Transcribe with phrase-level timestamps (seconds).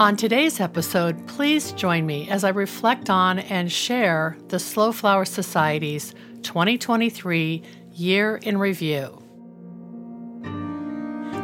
[0.00, 5.26] On today's episode, please join me as I reflect on and share the Slow Flower
[5.26, 7.62] Society's 2023
[7.92, 9.22] Year in Review.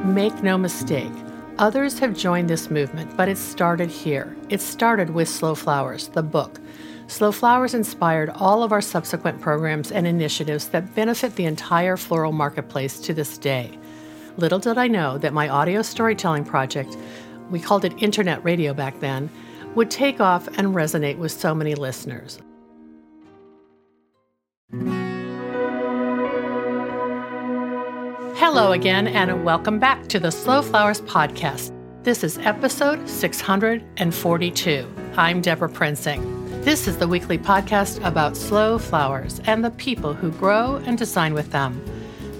[0.06, 1.12] Make no mistake,
[1.58, 4.34] others have joined this movement, but it started here.
[4.48, 6.58] It started with Slow Flowers, the book.
[7.08, 12.32] Slow Flowers inspired all of our subsequent programs and initiatives that benefit the entire floral
[12.32, 13.78] marketplace to this day.
[14.38, 16.96] Little did I know that my audio storytelling project,
[17.50, 19.30] we called it internet radio back then,
[19.74, 22.40] would take off and resonate with so many listeners.
[28.38, 31.72] Hello again, and welcome back to the Slow Flowers Podcast.
[32.02, 34.94] This is episode 642.
[35.16, 36.62] I'm Debra Prinzing.
[36.62, 41.32] This is the weekly podcast about slow flowers and the people who grow and design
[41.32, 41.82] with them.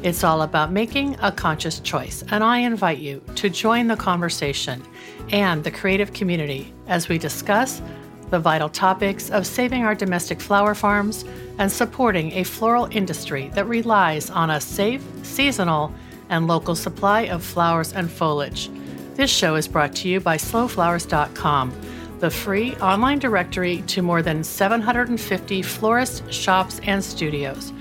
[0.03, 4.83] It's all about making a conscious choice, and I invite you to join the conversation
[5.31, 7.81] and the creative community as we discuss
[8.31, 11.25] the vital topics of saving our domestic flower farms
[11.59, 15.93] and supporting a floral industry that relies on a safe, seasonal,
[16.29, 18.69] and local supply of flowers and foliage.
[19.15, 21.73] This show is brought to you by slowflowers.com,
[22.19, 27.73] the free online directory to more than 750 florists, shops, and studios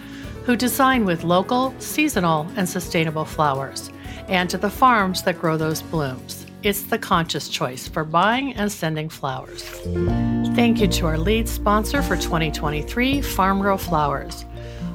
[0.46, 3.90] who design with local, seasonal, and sustainable flowers,
[4.28, 6.46] and to the farms that grow those blooms.
[6.62, 9.64] It's the conscious choice for buying and sending flowers.
[10.56, 14.46] Thank you to our lead sponsor for 2023, Farm Girl Flowers.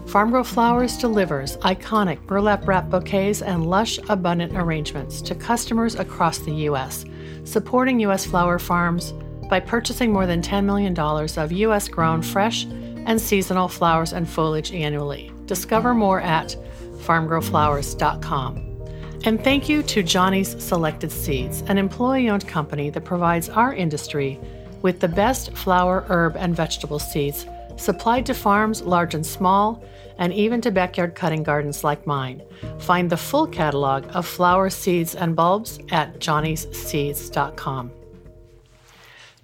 [0.06, 6.38] Farm Girl Flowers delivers iconic burlap wrap bouquets and lush, abundant arrangements to customers across
[6.38, 7.04] the U.S.,
[7.44, 8.24] supporting U.S.
[8.24, 9.12] flower farms
[9.48, 11.88] by purchasing more than $10 million of U.S.
[11.88, 12.66] grown fresh
[13.06, 15.32] and seasonal flowers and foliage annually.
[15.50, 16.54] Discover more at
[16.98, 18.86] farmgirlflowers.com.
[19.24, 24.38] And thank you to Johnny's Selected Seeds, an employee owned company that provides our industry
[24.82, 29.82] with the best flower, herb, and vegetable seeds supplied to farms large and small,
[30.18, 32.44] and even to backyard cutting gardens like mine.
[32.78, 37.90] Find the full catalog of flower seeds and bulbs at johnnysseeds.com.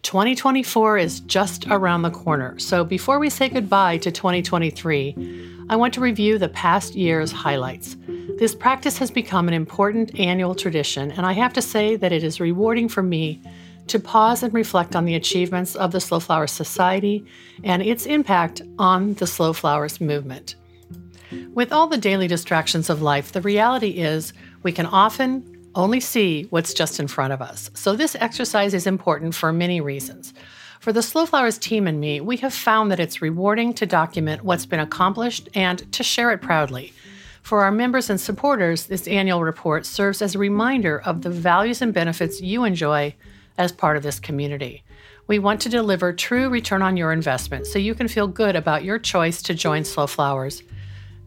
[0.06, 5.92] 2024 is just around the corner, so before we say goodbye to 2023, I want
[5.94, 7.96] to review the past year's highlights.
[8.38, 12.22] This practice has become an important annual tradition, and I have to say that it
[12.22, 13.42] is rewarding for me
[13.88, 17.26] to pause and reflect on the achievements of the Slow Flowers Society
[17.64, 20.54] and its impact on the Slow Flowers movement.
[21.52, 26.44] With all the daily distractions of life, the reality is we can often only see
[26.50, 27.70] what's just in front of us.
[27.74, 30.34] So, this exercise is important for many reasons.
[30.80, 34.44] For the Slow Flowers team and me, we have found that it's rewarding to document
[34.44, 36.92] what's been accomplished and to share it proudly.
[37.42, 41.80] For our members and supporters, this annual report serves as a reminder of the values
[41.80, 43.14] and benefits you enjoy
[43.58, 44.82] as part of this community.
[45.28, 48.84] We want to deliver true return on your investment so you can feel good about
[48.84, 50.62] your choice to join Slow Flowers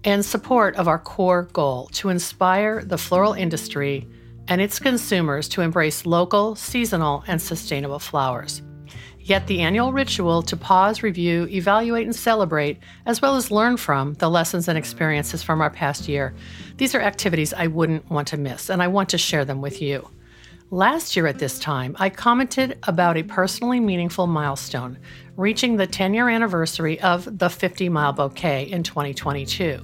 [0.03, 4.07] and support of our core goal to inspire the floral industry
[4.49, 8.61] and its consumers to embrace local, seasonal, and sustainable flowers.
[9.19, 14.15] Yet the annual ritual to pause, review, evaluate, and celebrate, as well as learn from
[14.15, 16.33] the lessons and experiences from our past year,
[16.77, 19.83] these are activities I wouldn't want to miss, and I want to share them with
[19.83, 20.09] you.
[20.71, 24.97] Last year at this time, I commented about a personally meaningful milestone,
[25.35, 29.79] reaching the 10 year anniversary of the 50 Mile Bouquet in 2022.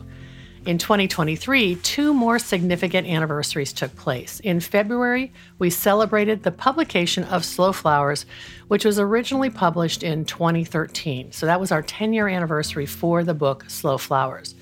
[0.66, 4.40] In 2023, two more significant anniversaries took place.
[4.40, 8.26] In February, we celebrated the publication of Slow Flowers,
[8.68, 11.32] which was originally published in 2013.
[11.34, 14.56] So that was our 10 year anniversary for the book Slow Flowers.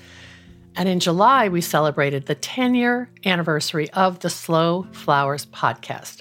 [0.76, 6.20] And in July, we celebrated the 10 year anniversary of the Slow Flowers podcast.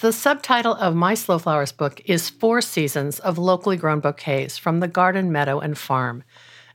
[0.00, 4.80] The subtitle of my Slow Flowers book is Four Seasons of Locally Grown Bouquets from
[4.80, 6.24] the Garden, Meadow, and Farm.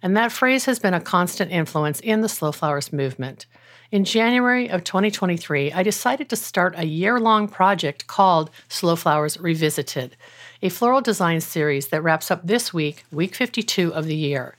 [0.02, 3.46] And that phrase has been a constant influence in the Slow Flowers movement.
[3.92, 9.40] In January of 2023, I decided to start a year long project called Slow Flowers
[9.40, 10.16] Revisited,
[10.62, 14.56] a floral design series that wraps up this week, week 52 of the year.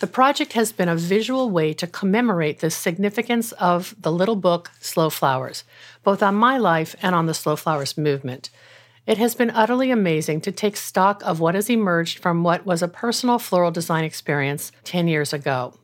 [0.00, 4.70] The project has been a visual way to commemorate the significance of the little book,
[4.80, 5.64] Slow Flowers,
[6.02, 8.50] both on my life and on the Slow Flowers movement.
[9.06, 12.82] It has been utterly amazing to take stock of what has emerged from what was
[12.82, 15.74] a personal floral design experience 10 years ago.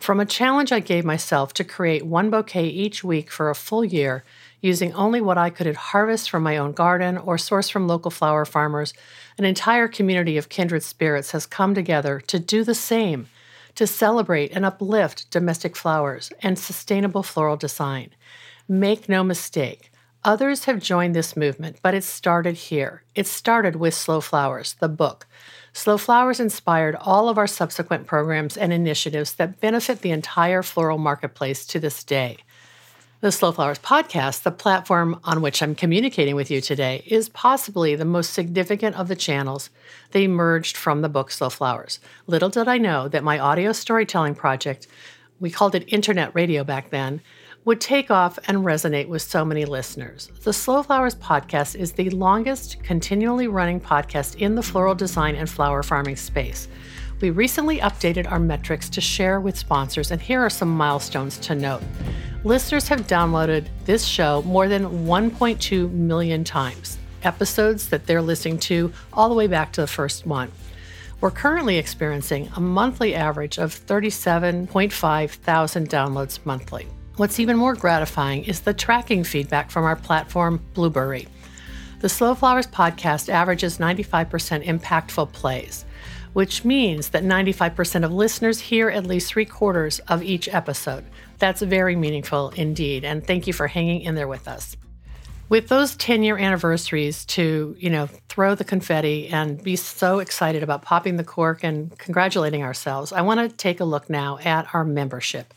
[0.00, 3.84] From a challenge I gave myself to create one bouquet each week for a full
[3.84, 4.22] year,
[4.60, 8.44] using only what I could harvest from my own garden or source from local flower
[8.44, 8.92] farmers,
[9.38, 13.28] an entire community of kindred spirits has come together to do the same,
[13.76, 18.10] to celebrate and uplift domestic flowers and sustainable floral design.
[18.68, 19.91] Make no mistake,
[20.24, 23.02] Others have joined this movement, but it started here.
[23.16, 25.26] It started with Slow Flowers, the book.
[25.72, 30.98] Slow Flowers inspired all of our subsequent programs and initiatives that benefit the entire floral
[30.98, 32.36] marketplace to this day.
[33.20, 37.96] The Slow Flowers podcast, the platform on which I'm communicating with you today, is possibly
[37.96, 39.70] the most significant of the channels
[40.12, 41.98] that emerged from the book Slow Flowers.
[42.28, 44.86] Little did I know that my audio storytelling project,
[45.40, 47.22] we called it internet radio back then,
[47.64, 50.28] would take off and resonate with so many listeners.
[50.42, 55.48] The Slow Flowers podcast is the longest continually running podcast in the floral design and
[55.48, 56.66] flower farming space.
[57.20, 61.54] We recently updated our metrics to share with sponsors, and here are some milestones to
[61.54, 61.82] note.
[62.42, 68.92] Listeners have downloaded this show more than 1.2 million times, episodes that they're listening to
[69.12, 70.50] all the way back to the first one.
[71.20, 76.88] We're currently experiencing a monthly average of 37.5 thousand downloads monthly.
[77.16, 81.28] What's even more gratifying is the tracking feedback from our platform, Blubrry.
[82.00, 85.84] The Slow Flowers podcast averages 95% impactful plays
[86.32, 91.04] which means that 95% of listeners hear at least three quarters of each episode.
[91.38, 94.76] That's very meaningful indeed, and thank you for hanging in there with us.
[95.48, 100.62] With those 10 year anniversaries to, you know, throw the confetti and be so excited
[100.62, 104.74] about popping the cork and congratulating ourselves, I want to take a look now at
[104.74, 105.52] our membership.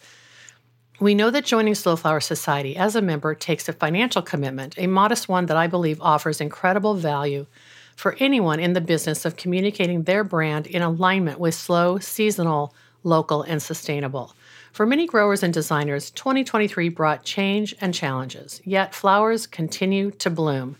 [0.97, 4.87] We know that joining Slow Flower Society as a member takes a financial commitment, a
[4.87, 7.47] modest one that I believe offers incredible value
[7.97, 13.41] for anyone in the business of communicating their brand in alignment with slow, seasonal, local,
[13.41, 14.35] and sustainable.
[14.71, 20.77] For many growers and designers, 2023 brought change and challenges, yet flowers continue to bloom.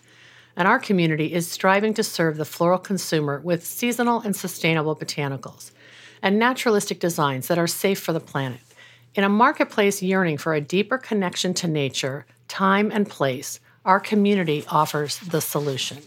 [0.56, 5.71] And our community is striving to serve the floral consumer with seasonal and sustainable botanicals
[6.21, 8.62] and naturalistic designs that are safe for the planet.
[9.15, 14.65] In a marketplace yearning for a deeper connection to nature, time, and place, our community
[14.67, 16.00] offers the solution.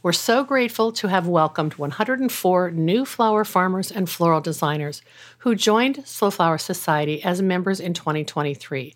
[0.00, 5.02] We're so grateful to have welcomed 104 new flower farmers and floral designers
[5.38, 8.94] who joined Slow Flower Society as members in 2023.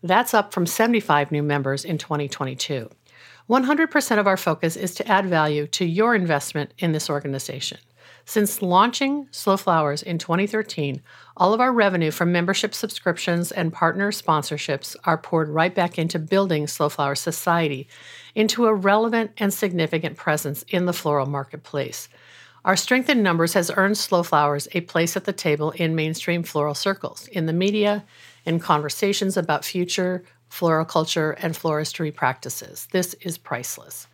[0.00, 2.88] That's up from 75 new members in 2022.
[3.50, 7.78] 100% of our focus is to add value to your investment in this organization.
[8.28, 11.00] Since launching Slow Flowers in 2013,
[11.38, 16.18] all of our revenue from membership subscriptions and partner sponsorships are poured right back into
[16.18, 17.88] building Slow Flower Society
[18.34, 22.10] into a relevant and significant presence in the floral marketplace.
[22.66, 26.42] Our strength in numbers has earned Slow Flowers a place at the table in mainstream
[26.42, 28.04] floral circles, in the media,
[28.44, 32.88] in conversations about future floriculture and floristry practices.
[32.92, 34.06] This is priceless.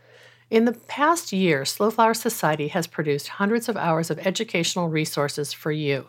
[0.54, 5.52] In the past year, Slow Flower Society has produced hundreds of hours of educational resources
[5.52, 6.06] for you.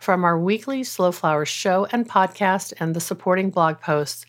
[0.00, 4.26] From our weekly Slow Flowers show and podcast and the supporting blog posts,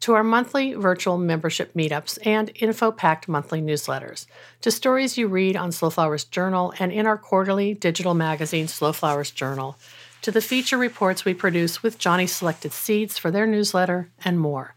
[0.00, 4.26] to our monthly virtual membership meetups and info packed monthly newsletters,
[4.60, 8.92] to stories you read on Slow Flowers Journal and in our quarterly digital magazine, Slow
[8.92, 9.78] Flowers Journal,
[10.20, 14.74] to the feature reports we produce with Johnny Selected Seeds for their newsletter, and more.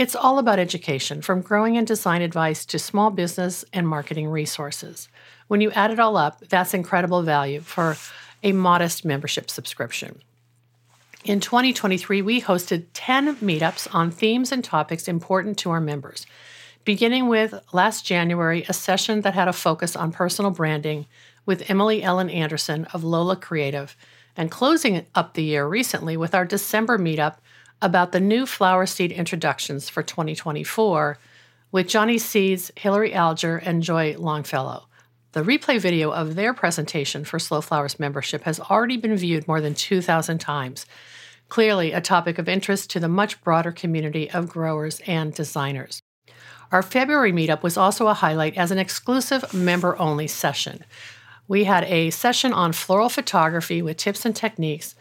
[0.00, 5.10] It's all about education, from growing and design advice to small business and marketing resources.
[5.46, 7.98] When you add it all up, that's incredible value for
[8.42, 10.22] a modest membership subscription.
[11.22, 16.26] In 2023, we hosted 10 meetups on themes and topics important to our members,
[16.86, 21.04] beginning with last January, a session that had a focus on personal branding
[21.44, 23.94] with Emily Ellen Anderson of Lola Creative,
[24.34, 27.36] and closing up the year recently with our December meetup
[27.82, 31.18] about the new flower seed introductions for 2024
[31.72, 34.86] with Johnny Seeds, Hilary Alger, and Joy Longfellow.
[35.32, 39.60] The replay video of their presentation for Slow Flowers membership has already been viewed more
[39.60, 40.86] than 2,000 times.
[41.48, 46.02] Clearly, a topic of interest to the much broader community of growers and designers.
[46.72, 50.84] Our February meetup was also a highlight as an exclusive member only session.
[51.48, 54.94] We had a session on floral photography with tips and techniques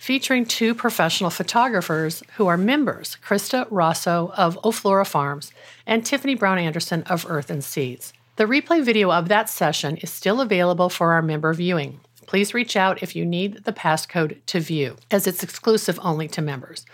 [0.00, 5.52] featuring two professional photographers who are members Krista Rosso of Oflora Farms
[5.86, 8.14] and Tiffany Brown Anderson of Earth and Seeds.
[8.36, 12.00] The replay video of that session is still available for our member viewing.
[12.26, 16.40] Please reach out if you need the passcode to view, as it's exclusive only to
[16.40, 16.86] members.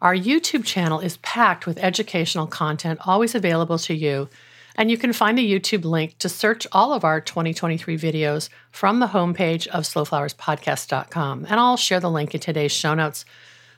[0.00, 4.28] Our YouTube channel is packed with educational content, always available to you
[4.76, 9.00] and you can find the YouTube link to search all of our 2023 videos from
[9.00, 11.46] the homepage of slowflowerspodcast.com.
[11.48, 13.24] And I'll share the link in today's show notes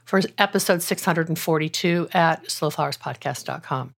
[0.04, 3.94] for episode 642 at slowflowerspodcast.com.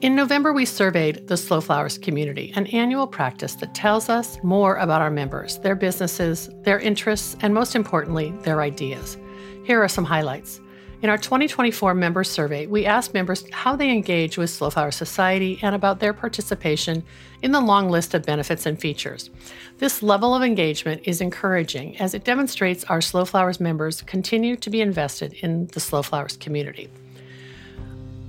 [0.00, 4.76] In November, we surveyed the Slow Flowers community, an annual practice that tells us more
[4.76, 9.16] about our members, their businesses, their interests, and most importantly, their ideas.
[9.64, 10.60] Here are some highlights.
[11.04, 15.58] In our 2024 member survey, we asked members how they engage with Slow Flower Society
[15.60, 17.04] and about their participation
[17.42, 19.28] in the long list of benefits and features.
[19.76, 24.70] This level of engagement is encouraging as it demonstrates our Slow Flowers members continue to
[24.70, 26.88] be invested in the Slow Flowers community.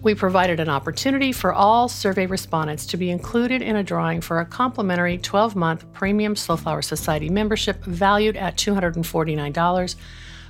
[0.02, 4.42] We provided an opportunity for all survey respondents to be included in a drawing for
[4.42, 9.96] a complimentary 12 month premium Slow Flower Society membership valued at $249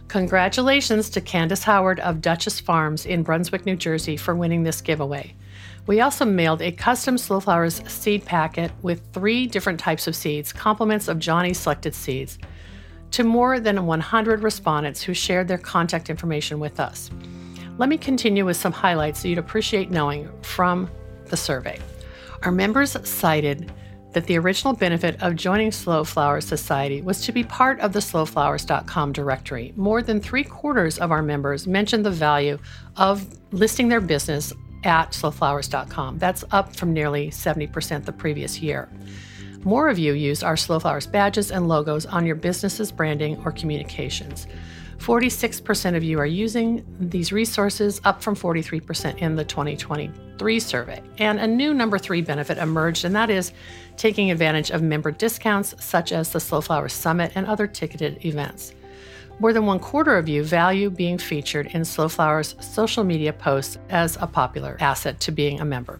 [0.07, 5.33] Congratulations to Candace Howard of Duchess Farms in Brunswick, New Jersey for winning this giveaway.
[5.87, 10.53] We also mailed a custom Slow Flowers seed packet with three different types of seeds,
[10.53, 12.37] compliments of Johnny's selected seeds,
[13.11, 17.09] to more than 100 respondents who shared their contact information with us.
[17.77, 20.89] Let me continue with some highlights you'd appreciate knowing from
[21.25, 21.79] the survey.
[22.43, 23.71] Our members cited
[24.15, 27.99] that the original benefit of joining Slow Flowers Society was to be part of the
[27.99, 29.73] slowflowers.com directory.
[29.75, 32.57] More than three quarters of our members mentioned the value
[32.95, 34.53] of listing their business
[34.85, 36.17] at slowflowers.com.
[36.17, 38.87] That's up from nearly 70% the previous year.
[39.65, 43.51] More of you use our Slow Flowers badges and logos on your business's branding or
[43.51, 44.47] communications.
[44.97, 51.01] 46% of you are using these resources, up from 43% in the 2023 survey.
[51.17, 53.51] And a new number three benefit emerged, and that is
[53.97, 58.73] taking advantage of member discounts such as the Slow Flowers Summit and other ticketed events.
[59.39, 63.77] More than one quarter of you value being featured in Slow Flowers social media posts
[63.89, 65.99] as a popular asset to being a member.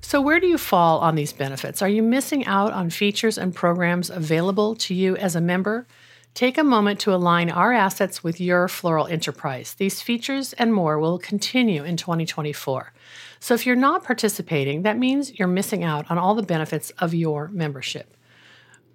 [0.00, 1.82] So, where do you fall on these benefits?
[1.82, 5.86] Are you missing out on features and programs available to you as a member?
[6.34, 9.74] Take a moment to align our assets with your floral enterprise.
[9.74, 12.92] These features and more will continue in 2024.
[13.40, 17.12] So if you're not participating, that means you're missing out on all the benefits of
[17.12, 18.16] your membership.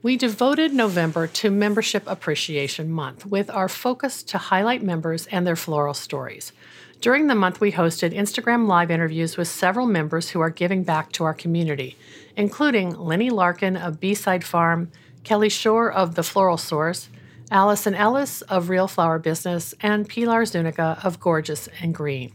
[0.01, 5.56] We devoted November to Membership Appreciation Month with our focus to highlight members and their
[5.56, 6.51] floral stories.
[7.01, 11.12] During the month, we hosted Instagram Live interviews with several members who are giving back
[11.13, 11.98] to our community,
[12.36, 14.92] including Lenny Larkin of B Side Farm,
[15.24, 17.10] Kelly Shore of The Floral Source,
[17.52, 22.34] Allison Ellis of Real Flower Business, and Pilar Zuniga of Gorgeous and Green.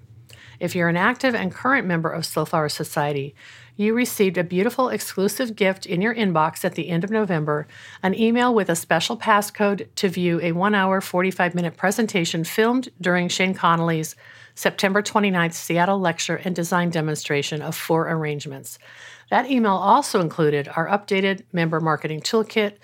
[0.60, 3.34] If you're an active and current member of Slow Flower Society,
[3.76, 7.66] you received a beautiful exclusive gift in your inbox at the end of November
[8.02, 12.90] an email with a special passcode to view a one hour, 45 minute presentation filmed
[13.00, 14.16] during Shane Connolly's
[14.54, 18.78] September 29th Seattle lecture and design demonstration of four arrangements.
[19.30, 22.74] That email also included our updated member marketing toolkit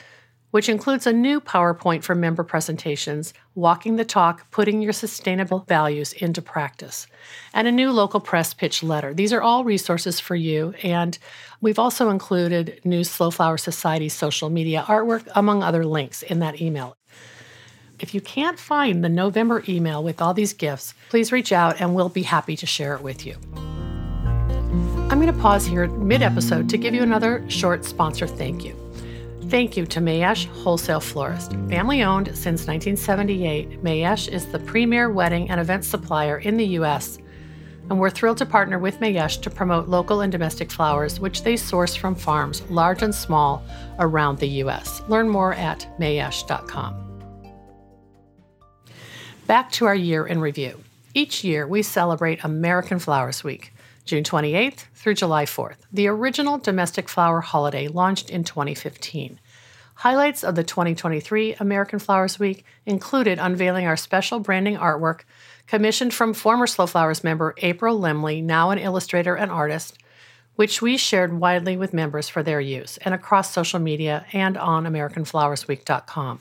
[0.50, 6.12] which includes a new PowerPoint for member presentations, walking the talk, putting your sustainable values
[6.12, 7.06] into practice,
[7.52, 9.12] and a new local press pitch letter.
[9.12, 11.18] These are all resources for you, and
[11.60, 16.60] we've also included new Slow Flower Society social media artwork, among other links, in that
[16.60, 16.96] email.
[17.98, 21.94] If you can't find the November email with all these gifts, please reach out and
[21.94, 23.36] we'll be happy to share it with you.
[25.08, 28.85] I'm going to pause here mid episode to give you another short sponsor thank you.
[29.48, 31.52] Thank you to Mayesh Wholesale Florist.
[31.68, 37.18] Family owned since 1978, Mayesh is the premier wedding and event supplier in the U.S.,
[37.88, 41.56] and we're thrilled to partner with Mayesh to promote local and domestic flowers, which they
[41.56, 43.62] source from farms, large and small,
[44.00, 45.00] around the U.S.
[45.06, 47.22] Learn more at mayesh.com.
[49.46, 50.82] Back to our year in review.
[51.14, 53.72] Each year, we celebrate American Flowers Week.
[54.06, 55.78] June 28th through July 4th.
[55.92, 59.40] The original domestic flower holiday launched in 2015.
[59.96, 65.22] Highlights of the 2023 American Flowers Week included unveiling our special branding artwork
[65.66, 69.98] commissioned from former Slow Flowers member April Lemley, now an illustrator and artist,
[70.54, 74.84] which we shared widely with members for their use and across social media and on
[74.84, 76.40] AmericanFlowersWeek.com.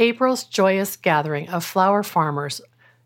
[0.00, 2.60] April's joyous gathering of flower farmers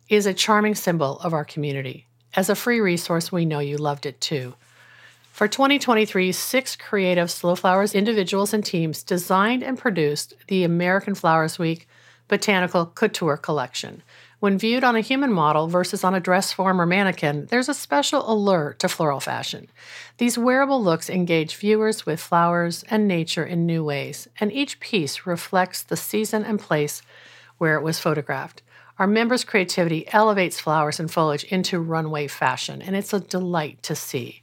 [0.08, 2.06] is a charming symbol of our community.
[2.36, 4.54] As a free resource, we know you loved it too.
[5.30, 11.58] For 2023, six creative Slow Flowers individuals and teams designed and produced the American Flowers
[11.60, 11.88] Week
[12.26, 14.02] Botanical Couture Collection.
[14.40, 17.74] When viewed on a human model versus on a dress form or mannequin, there's a
[17.74, 19.68] special allure to floral fashion.
[20.18, 25.24] These wearable looks engage viewers with flowers and nature in new ways, and each piece
[25.24, 27.00] reflects the season and place
[27.58, 28.60] where it was photographed.
[28.98, 33.96] Our members' creativity elevates flowers and foliage into runway fashion, and it's a delight to
[33.96, 34.42] see.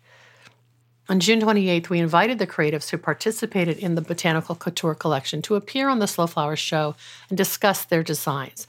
[1.07, 5.55] On June 28th, we invited the creatives who participated in the Botanical Couture collection to
[5.55, 6.95] appear on the Slow Flowers show
[7.29, 8.67] and discuss their designs.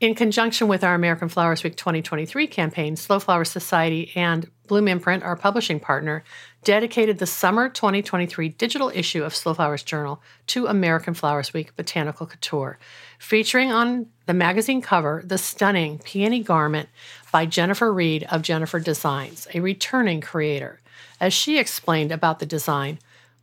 [0.00, 5.22] In conjunction with our American Flowers Week 2023 campaign, Slow Flower Society and Bloom Imprint,
[5.22, 6.24] our publishing partner,
[6.62, 12.26] dedicated the summer 2023 digital issue of Slow Flowers Journal to American Flowers Week Botanical
[12.26, 12.78] Couture,
[13.18, 16.88] featuring on the magazine cover the stunning peony garment
[17.32, 20.80] by Jennifer Reed of Jennifer Designs, a returning creator.
[21.20, 22.98] As she explained about the design,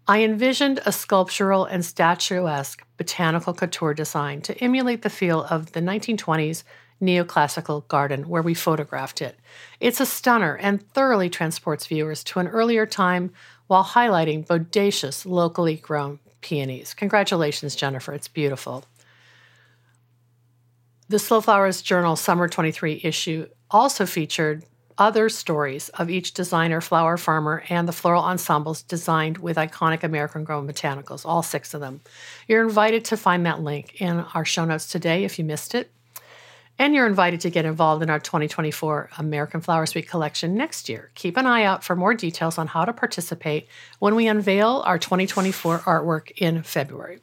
[0.08, 5.82] I envisioned a sculptural and statuesque botanical couture design to emulate the feel of the
[5.82, 6.64] 1920s
[7.02, 9.38] neoclassical garden where we photographed it.
[9.80, 13.32] It's a stunner and thoroughly transports viewers to an earlier time
[13.68, 16.94] while highlighting bodacious, locally grown peonies.
[16.94, 18.14] Congratulations, Jennifer.
[18.14, 18.86] It's beautiful.
[21.10, 24.66] The Slow Flowers Journal Summer 23 issue also featured
[24.98, 30.44] other stories of each designer, flower farmer, and the floral ensembles designed with iconic American
[30.44, 32.02] grown botanicals, all six of them.
[32.48, 35.92] You're invited to find that link in our show notes today if you missed it.
[36.80, 41.12] And you're invited to get involved in our 2024 American Flowers Week collection next year.
[41.16, 43.68] Keep an eye out for more details on how to participate
[44.00, 47.20] when we unveil our 2024 artwork in February.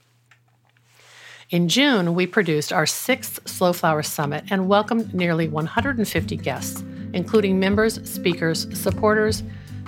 [1.50, 6.82] In June, we produced our sixth Slow Flower Summit and welcomed nearly 150 guests
[7.14, 9.42] including members, speakers, supporters,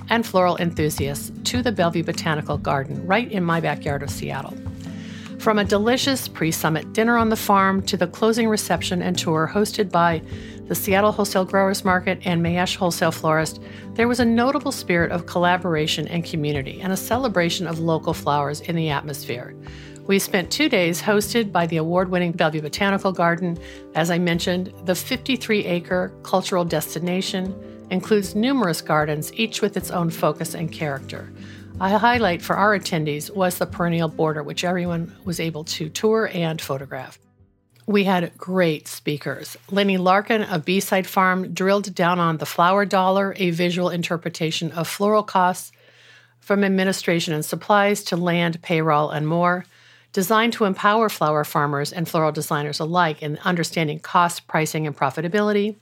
[0.08, 4.54] and floral enthusiasts, to the Bellevue Botanical Garden right in my backyard of Seattle.
[5.38, 9.50] From a delicious pre summit dinner on the farm to the closing reception and tour
[9.52, 10.22] hosted by
[10.66, 13.60] the Seattle Wholesale Growers Market and Mayesh Wholesale Florist,
[13.94, 18.60] there was a notable spirit of collaboration and community and a celebration of local flowers
[18.62, 19.54] in the atmosphere.
[20.06, 23.58] We spent two days hosted by the award winning Bellevue Botanical Garden.
[23.94, 27.54] As I mentioned, the 53 acre cultural destination
[27.90, 31.32] includes numerous gardens, each with its own focus and character.
[31.78, 36.30] A highlight for our attendees was the perennial border, which everyone was able to tour
[36.32, 37.18] and photograph.
[37.86, 39.58] We had great speakers.
[39.70, 44.88] Lenny Larkin of B-Side Farm drilled down on the flower dollar, a visual interpretation of
[44.88, 45.70] floral costs,
[46.40, 49.66] from administration and supplies to land, payroll, and more
[50.14, 55.76] designed to empower flower farmers and floral designers alike in understanding cost, pricing, and profitability.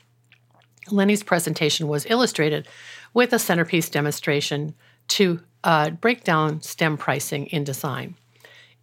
[0.91, 2.67] Lenny's presentation was illustrated
[3.13, 4.75] with a centerpiece demonstration
[5.07, 8.14] to uh, break down stem pricing in design.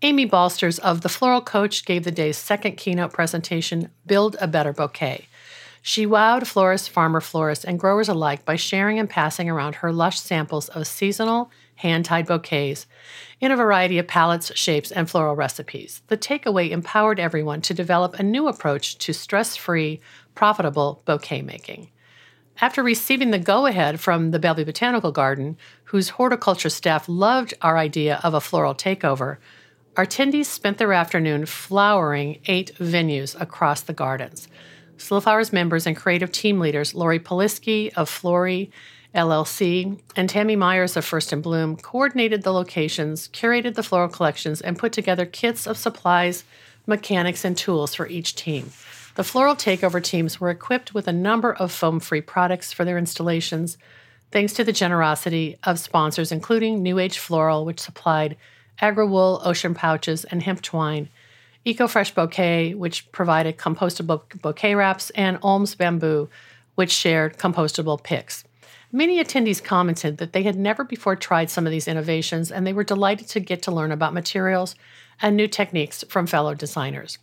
[0.02, 4.74] Amy Balsters of The Floral Coach gave the day's second keynote presentation, Build a Better
[4.74, 5.28] Bouquet.
[5.84, 10.20] She wowed florists, farmer florists, and growers alike by sharing and passing around her lush
[10.20, 12.86] samples of seasonal hand tied bouquets
[13.40, 16.02] in a variety of palettes, shapes, and floral recipes.
[16.08, 20.02] The takeaway empowered everyone to develop a new approach to stress free,
[20.36, 21.90] profitable bouquet making.
[22.60, 27.78] After receiving the go ahead from the Bellevue Botanical Garden, whose horticulture staff loved our
[27.78, 29.38] idea of a floral takeover,
[29.98, 34.48] our attendees spent their afternoon flowering eight venues across the gardens.
[34.98, 38.72] Slow Flowers members and creative team leaders Lori Poliski of Flory
[39.14, 44.62] LLC, and Tammy Myers of First and Bloom coordinated the locations, curated the floral collections,
[44.62, 46.46] and put together kits of supplies,
[46.88, 48.72] mechanics, and tools for each team.
[49.16, 52.98] The floral takeover teams were equipped with a number of foam free products for their
[52.98, 53.78] installations,
[54.32, 58.38] thanks to the generosity of sponsors, including New Age Floral, which supplied
[58.82, 61.10] AgriWool, Ocean Pouches, and Hemp Twine,
[61.66, 66.30] EcoFresh Bouquet, which provided compostable bouquet wraps, and Olms Bamboo,
[66.76, 68.46] which shared compostable picks.
[68.94, 72.74] Many attendees commented that they had never before tried some of these innovations and they
[72.74, 74.76] were delighted to get to learn about materials
[75.22, 77.18] and new techniques from fellow designers.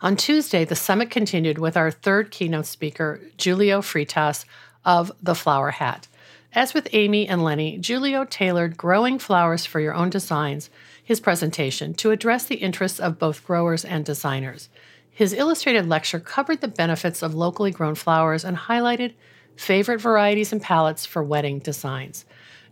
[0.00, 4.44] On Tuesday, the summit continued with our third keynote speaker, Julio Freitas
[4.84, 6.08] of The Flower Hat.
[6.52, 10.68] As with Amy and Lenny, Julio tailored Growing Flowers for Your Own Designs,
[11.02, 14.68] his presentation, to address the interests of both growers and designers.
[15.10, 19.14] His illustrated lecture covered the benefits of locally grown flowers and highlighted
[19.56, 22.24] favorite varieties and palettes for wedding designs.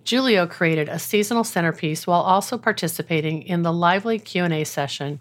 [0.09, 5.21] Julio created a seasonal centerpiece while also participating in the lively Q&A session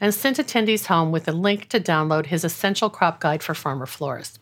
[0.00, 3.86] and sent attendees home with a link to download his essential crop guide for farmer
[3.86, 4.38] florists.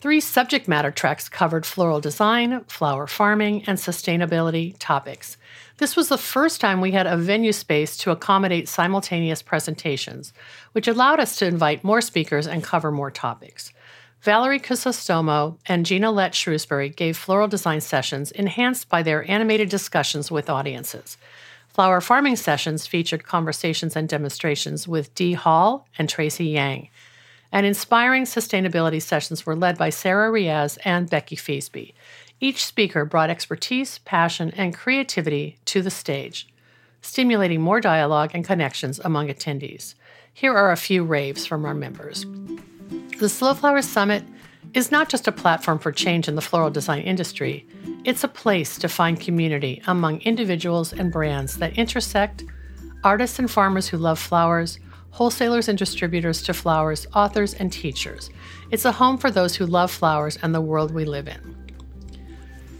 [0.00, 5.38] Three subject matter tracks covered floral design, flower farming, and sustainability topics.
[5.78, 10.34] This was the first time we had a venue space to accommodate simultaneous presentations,
[10.72, 13.72] which allowed us to invite more speakers and cover more topics.
[14.20, 20.30] Valerie Crisostomo and Gina Lett Shrewsbury gave floral design sessions enhanced by their animated discussions
[20.30, 21.16] with audiences.
[21.74, 26.88] Flower farming sessions featured conversations and demonstrations with Dee Hall and Tracy Yang.
[27.50, 31.92] And inspiring sustainability sessions were led by Sarah Riaz and Becky Feasby.
[32.38, 36.46] Each speaker brought expertise, passion, and creativity to the stage,
[37.02, 39.94] stimulating more dialogue and connections among attendees.
[40.32, 42.24] Here are a few raves from our members.
[43.18, 44.22] The Slow Flowers Summit
[44.72, 47.66] is not just a platform for change in the floral design industry,
[48.04, 52.44] it's a place to find community among individuals and brands that intersect
[53.04, 54.78] artists and farmers who love flowers,
[55.10, 58.30] wholesalers and distributors to flowers, authors and teachers.
[58.70, 61.56] It's a home for those who love flowers and the world we live in.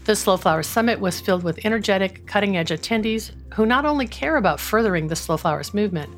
[0.03, 4.35] The Slow Flowers Summit was filled with energetic, cutting edge attendees who not only care
[4.35, 6.13] about furthering the Slow Flowers movement,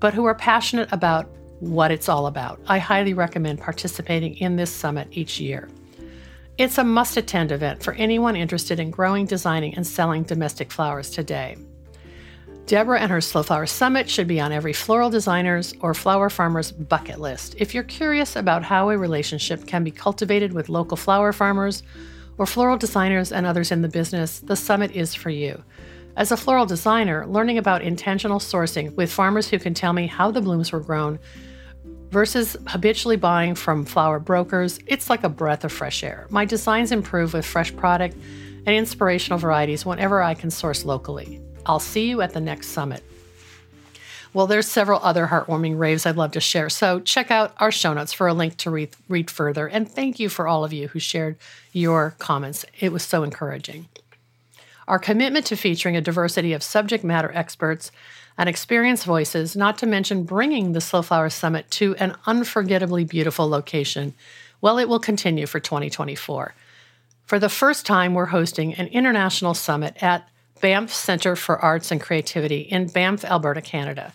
[0.00, 2.60] but who are passionate about what it's all about.
[2.66, 5.68] I highly recommend participating in this summit each year.
[6.58, 11.10] It's a must attend event for anyone interested in growing, designing, and selling domestic flowers
[11.10, 11.56] today.
[12.66, 16.72] Debra and her Slow Flower Summit should be on every floral designer's or flower farmer's
[16.72, 17.54] bucket list.
[17.58, 21.84] If you're curious about how a relationship can be cultivated with local flower farmers
[22.38, 25.62] or floral designers and others in the business, the summit is for you.
[26.16, 30.30] As a floral designer, learning about intentional sourcing with farmers who can tell me how
[30.30, 31.18] the blooms were grown
[32.10, 36.26] versus habitually buying from flower brokers, it's like a breath of fresh air.
[36.30, 38.16] My designs improve with fresh product
[38.66, 41.40] and inspirational varieties whenever I can source locally.
[41.64, 43.02] I'll see you at the next summit.
[44.32, 47.94] Well, there's several other heartwarming raves I'd love to share, so check out our show
[47.94, 49.66] notes for a link to read, read further.
[49.66, 51.36] And thank you for all of you who shared
[51.72, 52.66] your comments.
[52.78, 53.88] It was so encouraging.
[54.86, 57.90] Our commitment to featuring a diversity of subject matter experts
[58.38, 63.48] and experienced voices, not to mention bringing the Slow Flower Summit to an unforgettably beautiful
[63.48, 64.14] location,
[64.60, 66.54] well, it will continue for 2024.
[67.24, 70.28] For the first time, we're hosting an international summit at
[70.60, 74.12] Banff Center for Arts and Creativity in Banff, Alberta, Canada.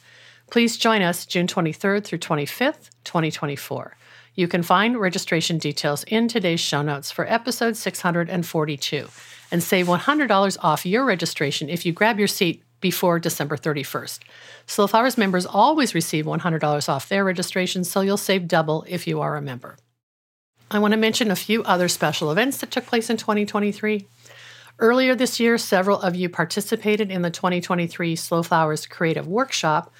[0.49, 3.95] Please join us June 23rd through 25th, 2024.
[4.35, 9.07] You can find registration details in today's show notes for episode 642
[9.51, 14.19] and save $100 off your registration if you grab your seat before December 31st.
[14.65, 19.21] Slow Flowers members always receive $100 off their registration, so you'll save double if you
[19.21, 19.77] are a member.
[20.69, 24.07] I want to mention a few other special events that took place in 2023.
[24.79, 29.93] Earlier this year, several of you participated in the 2023 Slow Flowers Creative Workshop,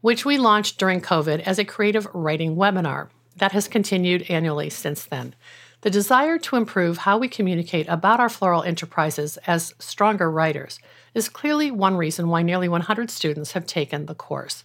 [0.00, 5.04] which we launched during COVID as a creative writing webinar that has continued annually since
[5.04, 5.34] then.
[5.80, 10.78] The desire to improve how we communicate about our floral enterprises as stronger writers
[11.14, 14.64] is clearly one reason why nearly 100 students have taken the course.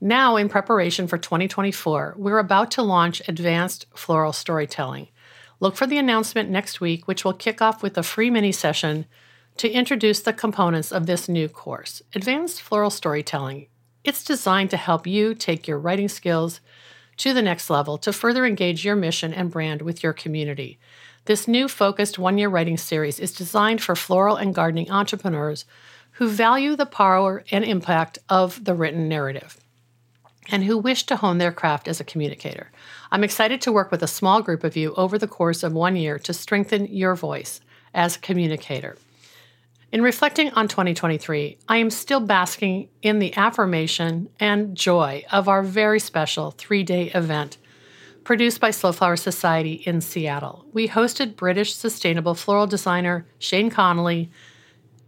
[0.00, 5.08] Now, in preparation for 2024, we're about to launch Advanced Floral Storytelling,
[5.60, 9.06] Look for the announcement next week, which will kick off with a free mini session
[9.56, 13.68] to introduce the components of this new course Advanced Floral Storytelling.
[14.02, 16.60] It's designed to help you take your writing skills
[17.18, 20.78] to the next level to further engage your mission and brand with your community.
[21.26, 25.64] This new focused one year writing series is designed for floral and gardening entrepreneurs
[26.12, 29.58] who value the power and impact of the written narrative
[30.50, 32.70] and who wish to hone their craft as a communicator.
[33.10, 35.96] I'm excited to work with a small group of you over the course of one
[35.96, 37.62] year to strengthen your voice
[37.94, 38.98] as a communicator.
[39.90, 45.62] In reflecting on 2023, I am still basking in the affirmation and joy of our
[45.62, 47.56] very special three day event
[48.24, 50.64] produced by Slow Flower Society in Seattle.
[50.72, 54.30] We hosted British sustainable floral designer Shane Connolly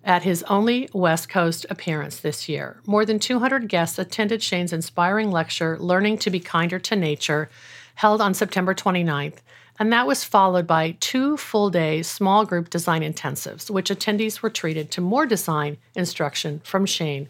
[0.04, 2.80] at his only West Coast appearance this year.
[2.86, 7.50] More than 200 guests attended Shane's inspiring lecture, Learning to Be Kinder to Nature,
[7.96, 9.38] held on September 29th,
[9.78, 14.50] and that was followed by two full day small group design intensives, which attendees were
[14.50, 17.28] treated to more design instruction from Shane,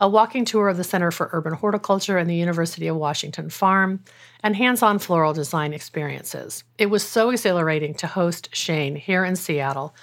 [0.00, 4.04] a walking tour of the Center for Urban Horticulture and the University of Washington Farm,
[4.42, 6.64] and hands on floral design experiences.
[6.78, 9.94] It was so exhilarating to host Shane here in Seattle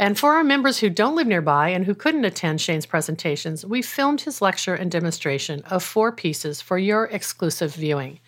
[0.00, 3.82] and for our members who don't live nearby and who couldn't attend Shane's presentations, we
[3.82, 8.18] filmed his lecture and demonstration of four pieces for your exclusive viewing.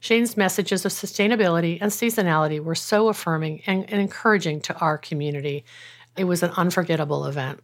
[0.00, 5.64] Shane's messages of sustainability and seasonality were so affirming and, and encouraging to our community.
[6.16, 7.60] It was an unforgettable event.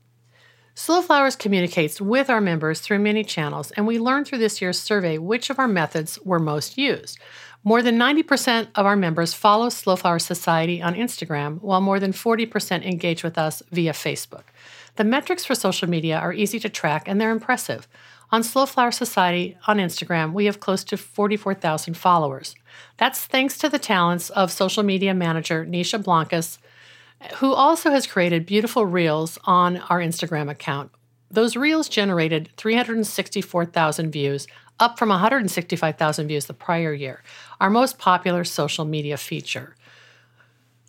[0.78, 4.78] Slow Flowers communicates with our members through many channels, and we learned through this year's
[4.78, 7.18] survey which of our methods were most used.
[7.64, 12.12] More than 90% of our members follow Slow Flower Society on Instagram, while more than
[12.12, 14.44] 40% engage with us via Facebook.
[14.94, 17.88] The metrics for social media are easy to track and they're impressive.
[18.30, 22.54] On Slow Flower Society on Instagram, we have close to 44,000 followers.
[22.98, 26.60] That's thanks to the talents of social media manager Nisha Blancas,
[27.36, 30.90] who also has created beautiful reels on our Instagram account.
[31.30, 34.46] Those reels generated 364,000 views,
[34.80, 37.22] up from 165,000 views the prior year,
[37.60, 39.74] our most popular social media feature.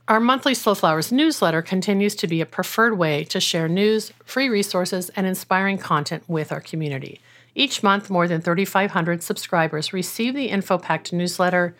[0.07, 4.49] Our monthly Slow Flowers newsletter continues to be a preferred way to share news, free
[4.49, 7.21] resources, and inspiring content with our community.
[7.53, 11.75] Each month, more than 3,500 subscribers receive the InfoPacked newsletter,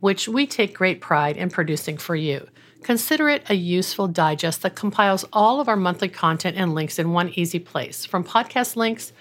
[0.00, 2.46] which we take great pride in producing for you.
[2.82, 7.12] Consider it a useful digest that compiles all of our monthly content and links in
[7.12, 9.12] one easy place, from podcast links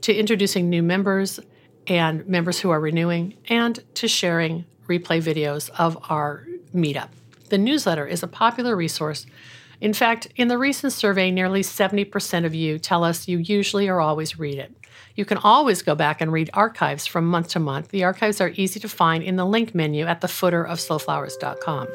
[0.00, 1.38] to introducing new members
[1.86, 7.10] and members who are renewing, and to sharing replay videos of our meetup.
[7.48, 9.24] The newsletter is a popular resource.
[9.80, 14.00] In fact, in the recent survey, nearly 70% of you tell us you usually or
[14.00, 14.74] always read it.
[15.14, 17.88] You can always go back and read archives from month to month.
[17.88, 21.88] The archives are easy to find in the link menu at the footer of slowflowers.com.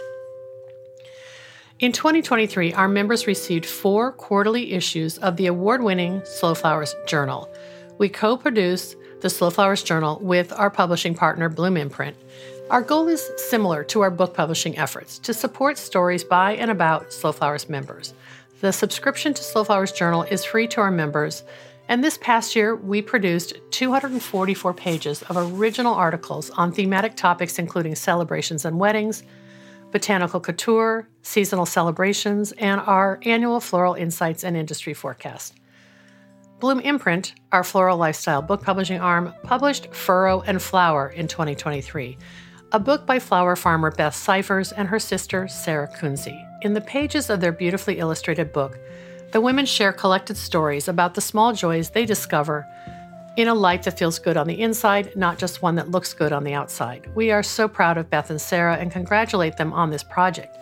[1.82, 7.52] In 2023, our members received four quarterly issues of the award winning Slow Flowers Journal.
[7.98, 12.16] We co produce the Slow Flowers Journal with our publishing partner, Bloom Imprint.
[12.70, 17.12] Our goal is similar to our book publishing efforts to support stories by and about
[17.12, 18.14] Slow Flowers members.
[18.60, 21.44] The subscription to Slow Flowers Journal is free to our members
[21.88, 27.96] and this past year, we produced 244 pages of original articles on thematic topics including
[27.96, 29.24] celebrations and weddings,
[29.92, 35.56] botanical couture, seasonal celebrations, and our annual floral insights and industry forecast.
[36.60, 42.18] Bloom Imprint, our floral lifestyle book publishing arm, published Furrow and Flower in 2023,
[42.72, 46.48] a book by flower farmer Beth Syphers and her sister Sarah Kunze.
[46.62, 48.78] In the pages of their beautifully illustrated book,
[49.32, 52.68] the women share collected stories about the small joys they discover
[53.38, 56.34] in a life that feels good on the inside, not just one that looks good
[56.34, 57.10] on the outside.
[57.16, 60.58] We are so proud of Beth and Sarah and congratulate them on this project.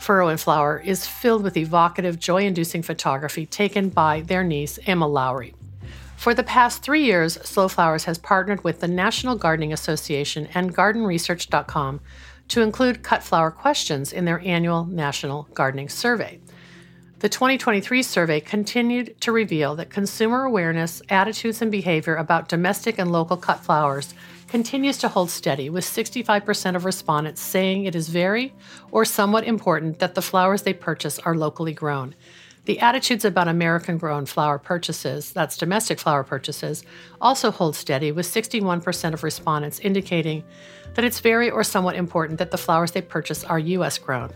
[0.00, 5.06] Furrow and Flower is filled with evocative, joy inducing photography taken by their niece, Emma
[5.06, 5.54] Lowry.
[6.16, 10.74] For the past three years, Slow Flowers has partnered with the National Gardening Association and
[10.74, 12.00] GardenResearch.com
[12.48, 16.40] to include cut flower questions in their annual National Gardening Survey.
[17.20, 23.10] The 2023 survey continued to reveal that consumer awareness, attitudes, and behavior about domestic and
[23.10, 24.14] local cut flowers
[24.46, 28.54] continues to hold steady, with 65% of respondents saying it is very
[28.92, 32.14] or somewhat important that the flowers they purchase are locally grown.
[32.66, 36.84] The attitudes about American grown flower purchases, that's domestic flower purchases,
[37.20, 40.44] also hold steady, with 61% of respondents indicating
[40.94, 43.98] that it's very or somewhat important that the flowers they purchase are U.S.
[43.98, 44.30] grown.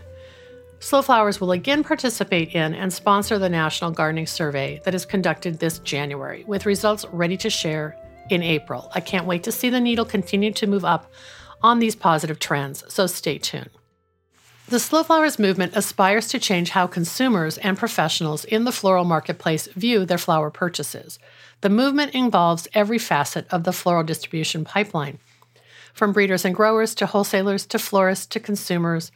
[0.83, 5.57] Slow Flowers will again participate in and sponsor the National Gardening Survey that is conducted
[5.57, 7.95] this January, with results ready to share
[8.29, 8.91] in April.
[8.93, 11.09] I can't wait to see the needle continue to move up
[11.61, 13.69] on these positive trends, so stay tuned.
[14.67, 19.67] The Slow Flowers movement aspires to change how consumers and professionals in the floral marketplace
[19.67, 21.17] view their flower purchases.
[21.61, 25.19] The movement involves every facet of the floral distribution pipeline,
[25.93, 29.13] from breeders and growers to wholesalers to florists to consumers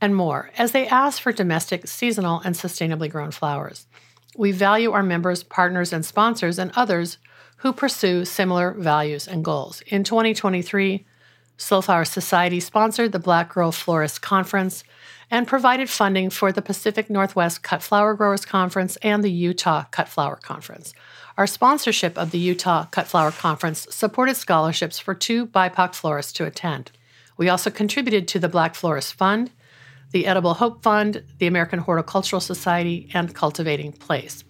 [0.00, 3.86] and more as they ask for domestic, seasonal, and sustainably grown flowers.
[4.36, 7.18] We value our members, partners, and sponsors and others
[7.58, 9.82] who pursue similar values and goals.
[9.86, 11.04] In 2023,
[11.58, 14.82] Slow Flower Society sponsored the Black Girl Florist Conference
[15.30, 20.08] and provided funding for the Pacific Northwest Cut Flower Growers Conference and the Utah Cut
[20.08, 20.94] Flower Conference.
[21.36, 26.46] Our sponsorship of the Utah Cut Flower Conference supported scholarships for two BIPOC florists to
[26.46, 26.92] attend.
[27.36, 29.50] We also contributed to the Black Florist Fund
[30.12, 34.44] the Edible Hope Fund, the American Horticultural Society, and Cultivating Place.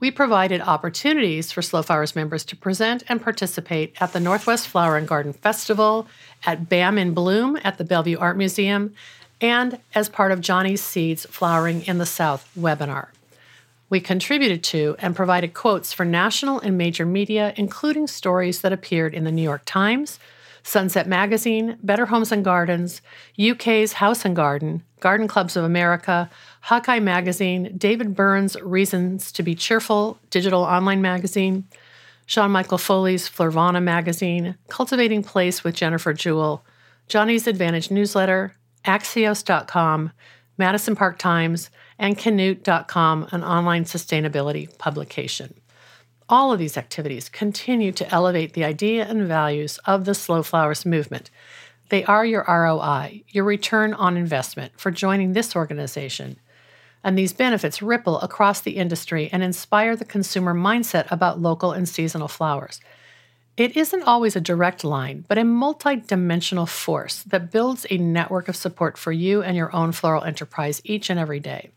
[0.00, 4.96] We provided opportunities for Slow Flowers members to present and participate at the Northwest Flower
[4.96, 6.08] and Garden Festival,
[6.44, 8.94] at BAM in Bloom at the Bellevue Art Museum,
[9.40, 13.08] and as part of Johnny's Seeds Flowering in the South webinar.
[13.90, 19.14] We contributed to and provided quotes for national and major media, including stories that appeared
[19.14, 20.18] in the New York Times,
[20.62, 23.02] Sunset Magazine, Better Homes and Gardens,
[23.40, 26.30] UK's House and Garden, Garden Clubs of America,
[26.62, 31.64] Hawkeye Magazine, David Byrne's Reasons to Be Cheerful, digital online magazine,
[32.26, 36.64] Sean Michael Foley's Florvana magazine, Cultivating Place with Jennifer Jewell,
[37.08, 40.12] Johnny's Advantage newsletter, Axios.com,
[40.56, 45.54] Madison Park Times, and Canute.com, an online sustainability publication.
[46.32, 50.86] All of these activities continue to elevate the idea and values of the Slow Flowers
[50.86, 51.28] movement.
[51.90, 56.38] They are your ROI, your return on investment for joining this organization.
[57.04, 61.86] And these benefits ripple across the industry and inspire the consumer mindset about local and
[61.86, 62.80] seasonal flowers.
[63.58, 68.56] It isn't always a direct line, but a multi-dimensional force that builds a network of
[68.56, 71.72] support for you and your own floral enterprise each and every day.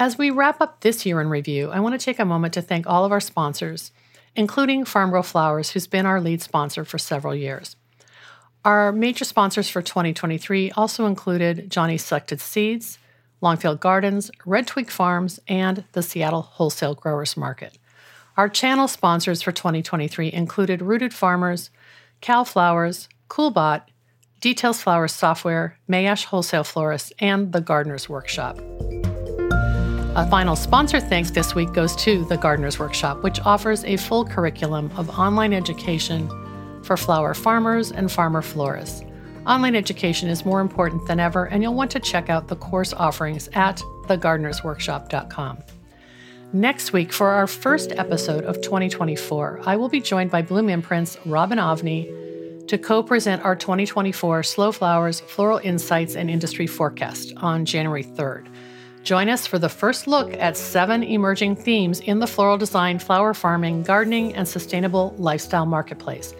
[0.00, 2.62] As we wrap up this year in review, I want to take a moment to
[2.62, 3.90] thank all of our sponsors,
[4.36, 7.74] including Farm Girl Flowers, who's been our lead sponsor for several years.
[8.64, 12.98] Our major sponsors for 2023 also included Johnny Selected Seeds,
[13.40, 17.76] Longfield Gardens, Red Twig Farms, and the Seattle Wholesale Growers Market.
[18.36, 21.70] Our channel sponsors for 2023 included Rooted Farmers,
[22.20, 23.82] Cal Flowers, Coolbot,
[24.40, 28.60] Details Flowers Software, Mayesh Wholesale Florist, and The Gardener's Workshop.
[30.16, 34.24] A final sponsor thanks this week goes to The Gardener's Workshop, which offers a full
[34.24, 36.28] curriculum of online education
[36.82, 39.04] for flower farmers and farmer florists.
[39.46, 42.92] Online education is more important than ever, and you'll want to check out the course
[42.94, 45.58] offerings at thegardenersworkshop.com.
[46.52, 51.18] Next week, for our first episode of 2024, I will be joined by Bloom Imprints
[51.26, 57.66] Robin Ovney to co present our 2024 Slow Flowers Floral Insights and Industry Forecast on
[57.66, 58.48] January 3rd.
[59.02, 63.32] Join us for the first look at seven emerging themes in the floral design, flower
[63.32, 66.34] farming, gardening, and sustainable lifestyle marketplace.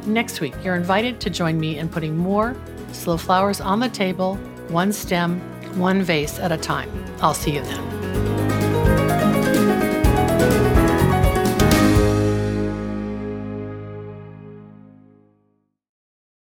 [0.04, 2.54] Next week, you're invited to join me in putting more
[2.92, 4.36] slow flowers on the table,
[4.68, 5.40] one stem,
[5.78, 6.90] one vase at a time.
[7.22, 8.01] I'll see you then.